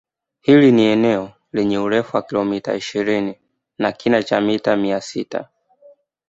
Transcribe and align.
Hili 0.41 0.71
ni 0.71 0.85
eneo 0.85 1.31
lenye 1.53 1.77
urefu 1.77 2.15
wa 2.17 2.23
kilometa 2.23 2.75
ishirini 2.75 3.39
kina 3.97 4.23
cha 4.23 4.41
mita 4.41 4.75
mia 4.75 5.01
sita 5.01 5.49